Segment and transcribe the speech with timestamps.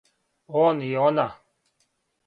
[0.63, 1.29] Он и она.